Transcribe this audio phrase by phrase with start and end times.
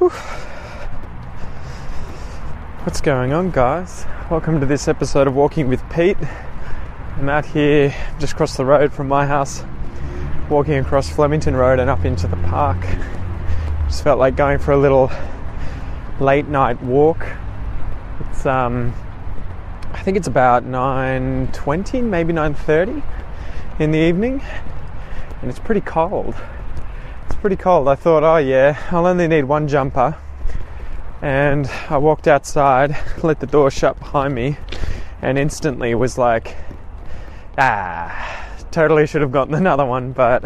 [0.00, 0.08] Whew.
[2.86, 4.06] What's going on, guys?
[4.30, 6.16] Welcome to this episode of Walking with Pete.
[7.18, 9.62] I'm out here just across the road from my house,
[10.48, 12.80] walking across Flemington Road and up into the park.
[13.88, 15.10] Just felt like going for a little
[16.18, 17.26] late night walk.
[18.20, 18.94] It's um,
[19.92, 23.02] I think it's about 9:20, maybe 9:30
[23.78, 24.40] in the evening,
[25.42, 26.36] and it's pretty cold.
[27.40, 27.88] Pretty cold.
[27.88, 30.14] I thought, oh yeah, I'll only need one jumper.
[31.22, 34.58] And I walked outside, let the door shut behind me,
[35.22, 36.54] and instantly was like,
[37.56, 40.44] ah, totally should have gotten another one, but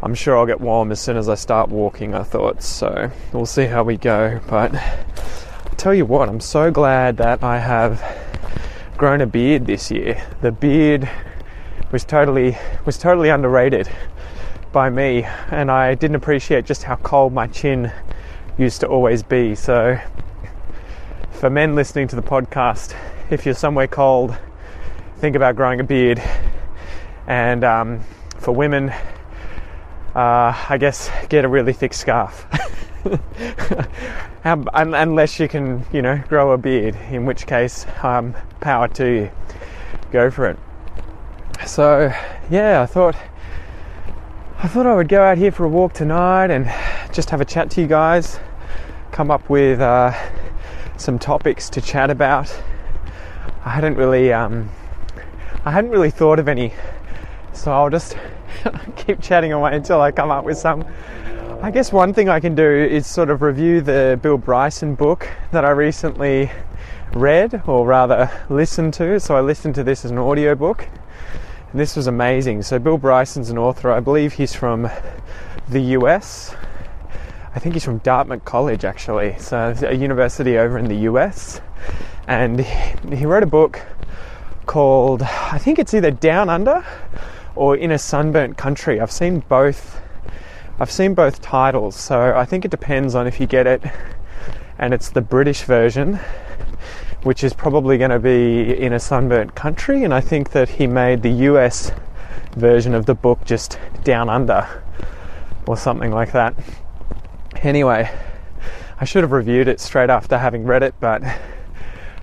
[0.00, 2.62] I'm sure I'll get warm as soon as I start walking, I thought.
[2.62, 4.40] So we'll see how we go.
[4.46, 8.00] But I tell you what, I'm so glad that I have
[8.96, 10.22] grown a beard this year.
[10.40, 11.10] The beard
[11.90, 12.56] was totally
[12.86, 13.88] was totally underrated
[14.74, 17.92] by me, and I didn't appreciate just how cold my chin
[18.58, 19.54] used to always be.
[19.54, 19.98] So,
[21.30, 22.94] for men listening to the podcast,
[23.30, 24.36] if you're somewhere cold,
[25.18, 26.20] think about growing a beard.
[27.28, 28.00] And um,
[28.38, 28.90] for women,
[30.14, 32.44] uh, I guess get a really thick scarf.
[34.44, 39.30] Unless you can, you know, grow a beard, in which case, um, power to you.
[40.10, 40.58] Go for it.
[41.64, 42.12] So,
[42.50, 43.16] yeah, I thought
[44.64, 46.64] I thought I would go out here for a walk tonight and
[47.12, 48.40] just have a chat to you guys,
[49.12, 50.10] come up with uh,
[50.96, 52.50] some topics to chat about.
[53.66, 54.70] I hadn't really, um,
[55.66, 56.72] I hadn't really thought of any,
[57.52, 58.16] so I'll just
[58.96, 60.82] keep chatting away until I come up with some.
[61.60, 65.28] I guess one thing I can do is sort of review the Bill Bryson book
[65.52, 66.50] that I recently
[67.12, 69.20] read, or rather listened to.
[69.20, 70.88] So I listened to this as an audiobook
[71.74, 72.62] and this was amazing.
[72.62, 73.90] So, Bill Bryson's an author.
[73.90, 74.88] I believe he's from
[75.68, 76.54] the US.
[77.52, 79.34] I think he's from Dartmouth College, actually.
[79.40, 81.60] So, a university over in the US.
[82.28, 83.82] And he wrote a book
[84.66, 86.86] called, I think it's either Down Under
[87.56, 89.00] or In a Sunburnt Country.
[89.00, 90.00] I've seen both.
[90.78, 93.82] I've seen both titles, so I think it depends on if you get it
[94.78, 96.20] and it's the British version
[97.24, 100.04] which is probably going to be in a sunburnt country.
[100.04, 101.90] And I think that he made the US
[102.54, 104.82] version of the book just down under
[105.66, 106.54] or something like that.
[107.56, 108.10] Anyway,
[109.00, 111.22] I should have reviewed it straight after having read it, but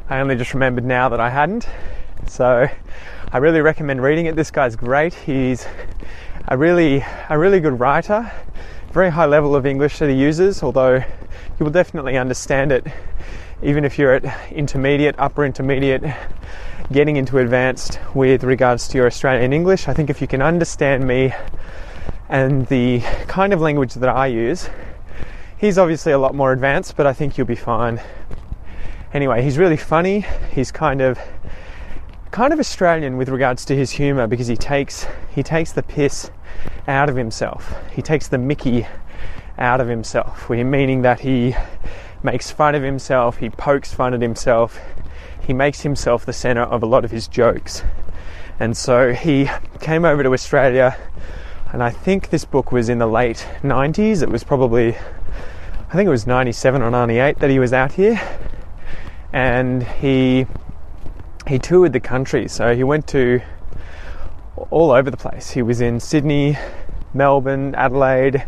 [0.08, 1.68] I only just remembered now that I hadn't.
[2.28, 2.68] So
[3.32, 4.36] I really recommend reading it.
[4.36, 5.16] This guy's great.
[5.16, 5.66] He's
[6.48, 8.32] a really a really good writer.
[8.92, 12.86] Very high level of English that he uses, although you will definitely understand it
[13.64, 16.04] even if you're at intermediate, upper intermediate,
[16.92, 21.08] getting into advanced with regards to your Australian English, I think if you can understand
[21.08, 21.34] me
[22.30, 24.70] and the kind of language that I use,
[25.58, 28.02] he's obviously a lot more advanced, but I think you'll be fine.
[29.14, 30.26] Anyway, he's really funny.
[30.52, 31.20] He's kind of
[32.32, 35.06] kind of Australian with regards to his humor because he takes
[35.36, 36.32] he takes the piss
[36.88, 37.76] out of himself.
[37.94, 38.88] He takes the mickey
[39.58, 41.56] out of himself, We're meaning that he
[42.24, 44.80] makes fun of himself, he pokes fun at himself,
[45.42, 47.84] he makes himself the center of a lot of his jokes.
[48.60, 49.50] And so he
[49.80, 50.98] came over to Australia,
[51.72, 54.22] and I think this book was in the late 90s.
[54.22, 58.22] It was probably, I think it was 97 or 98 that he was out here.
[59.34, 60.46] And he
[61.48, 63.42] he toured the country, so he went to
[64.70, 65.52] all over the place.
[65.52, 66.58] He was in Sydney,
[67.14, 68.46] Melbourne, Adelaide.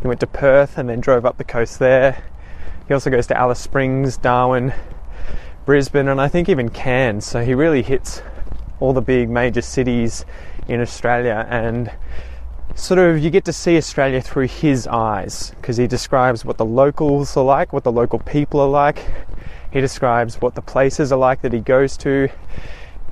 [0.00, 2.22] He went to Perth and then drove up the coast there.
[2.88, 4.72] He also goes to Alice Springs, Darwin,
[5.64, 7.24] Brisbane, and I think even Cairns.
[7.24, 8.22] So he really hits
[8.80, 10.24] all the big major cities
[10.68, 11.90] in Australia and
[12.74, 16.64] sort of you get to see Australia through his eyes because he describes what the
[16.64, 19.04] locals are like, what the local people are like.
[19.70, 22.28] He describes what the places are like that he goes to.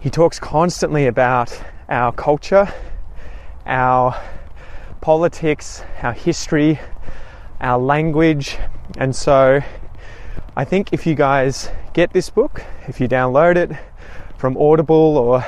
[0.00, 2.72] He talks constantly about our culture,
[3.66, 4.20] our
[5.00, 6.80] politics, our history,
[7.60, 8.58] our language,
[8.98, 9.60] and so
[10.56, 13.70] I think if you guys get this book, if you download it
[14.36, 15.44] from Audible or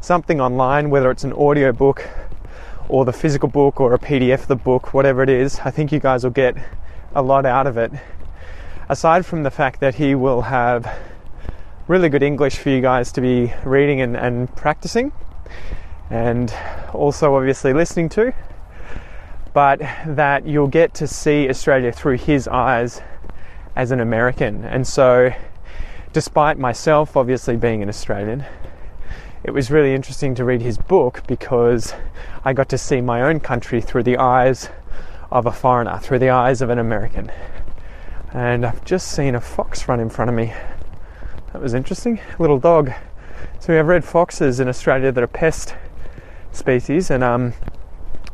[0.00, 2.08] something online, whether it's an audio book
[2.88, 5.92] or the physical book or a PDF of the book, whatever it is, I think
[5.92, 6.56] you guys will get
[7.14, 7.92] a lot out of it.
[8.88, 10.90] Aside from the fact that he will have
[11.88, 15.12] really good English for you guys to be reading and, and practicing,
[16.10, 16.54] and
[16.92, 18.32] also obviously listening to
[19.54, 23.00] but that you'll get to see Australia through his eyes
[23.76, 24.64] as an American.
[24.64, 25.32] And so,
[26.12, 28.44] despite myself obviously being an Australian,
[29.44, 31.94] it was really interesting to read his book because
[32.44, 34.68] I got to see my own country through the eyes
[35.30, 37.30] of a foreigner, through the eyes of an American.
[38.32, 40.52] and I've just seen a fox run in front of me.
[41.52, 42.20] That was interesting.
[42.38, 42.92] Little dog.
[43.60, 45.74] So we have red foxes in Australia that are pest
[46.52, 47.52] species, and um,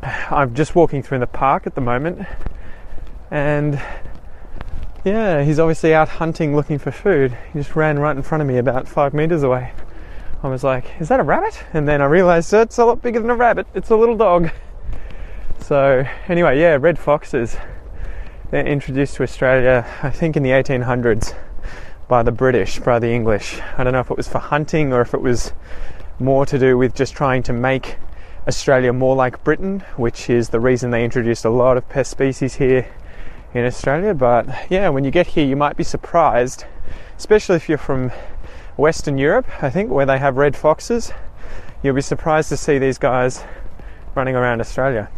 [0.03, 2.27] I'm just walking through the park at the moment,
[3.31, 3.81] and
[5.05, 7.37] yeah, he's obviously out hunting looking for food.
[7.53, 9.73] He just ran right in front of me about five meters away.
[10.43, 11.65] I was like, is that a rabbit?
[11.73, 14.51] And then I realized it's a lot bigger than a rabbit, it's a little dog.
[15.61, 17.57] So, anyway, yeah, red foxes.
[18.51, 21.35] They're introduced to Australia, I think, in the 1800s
[22.07, 23.61] by the British, by the English.
[23.77, 25.53] I don't know if it was for hunting or if it was
[26.19, 27.97] more to do with just trying to make
[28.49, 32.55] Australia more like Britain, which is the reason they introduced a lot of pest species
[32.55, 32.89] here
[33.53, 34.15] in Australia.
[34.15, 36.65] But yeah, when you get here, you might be surprised,
[37.19, 38.11] especially if you're from
[38.79, 41.13] Western Europe, I think, where they have red foxes.
[41.83, 43.45] You'll be surprised to see these guys
[44.15, 45.11] running around Australia.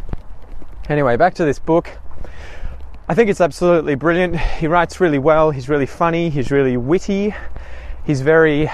[0.89, 1.89] Anyway, back to this book.
[3.09, 4.41] I think it's absolutely brilliant.
[4.41, 7.33] He writes really well, he's really funny, he's really witty,
[8.05, 8.69] he's very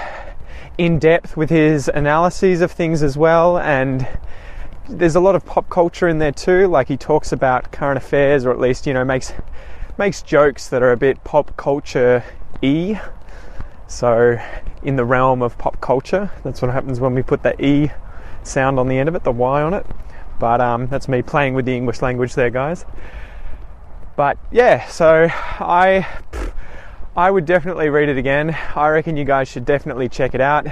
[0.79, 4.07] in depth with his analyses of things as well, and
[4.89, 6.67] there's a lot of pop culture in there too.
[6.67, 9.33] Like he talks about current affairs, or at least you know makes
[9.97, 12.23] makes jokes that are a bit pop culture
[12.61, 12.95] e.
[13.87, 14.39] So
[14.83, 17.91] in the realm of pop culture, that's what happens when we put the e
[18.43, 19.85] sound on the end of it, the y on it.
[20.39, 22.85] But um, that's me playing with the English language there, guys.
[24.15, 26.07] But yeah, so I
[27.15, 28.55] I would definitely read it again.
[28.75, 30.67] I reckon you guys should definitely check it out.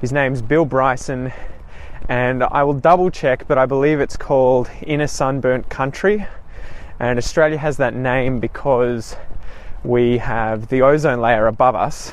[0.00, 1.32] His name's Bill Bryson
[2.08, 6.26] and I will double check, but I believe it's called In a Sunburnt Country.
[6.98, 9.16] And Australia has that name because
[9.84, 12.12] we have the ozone layer above us,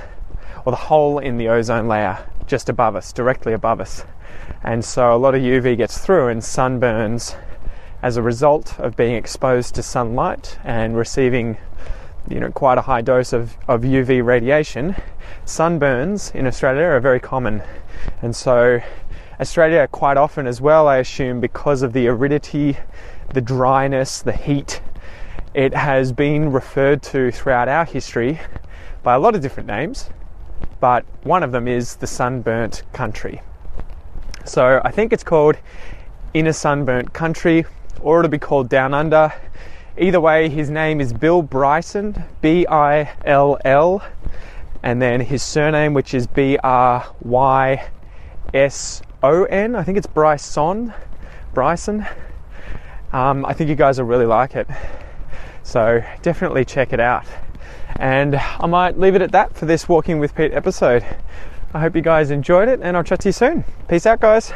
[0.65, 4.03] or the hole in the ozone layer just above us, directly above us.
[4.63, 7.35] And so a lot of UV gets through and sunburns
[8.01, 11.57] as a result of being exposed to sunlight and receiving
[12.27, 14.95] you know quite a high dose of, of UV radiation.
[15.45, 17.61] Sunburns in Australia are very common.
[18.21, 18.81] And so
[19.39, 22.77] Australia quite often as well, I assume, because of the aridity,
[23.33, 24.81] the dryness, the heat.
[25.53, 28.39] It has been referred to throughout our history
[29.01, 30.09] by a lot of different names,
[30.81, 33.41] but one of them is the sunburnt country.
[34.43, 35.55] So I think it's called
[36.33, 37.65] In a Sunburnt Country,
[38.01, 39.33] or it'll be called Down Under.
[39.97, 44.03] Either way, his name is Bill Bryson, B I L L,
[44.83, 47.89] and then his surname, which is B R Y
[48.53, 49.75] S O N.
[49.75, 50.93] I think it's Bryson.
[51.53, 52.05] Bryson.
[53.11, 54.67] Um, I think you guys will really like it.
[55.63, 57.25] So definitely check it out.
[57.97, 61.05] And I might leave it at that for this Walking with Pete episode.
[61.73, 63.63] I hope you guys enjoyed it and I'll chat to you soon.
[63.87, 64.53] Peace out, guys.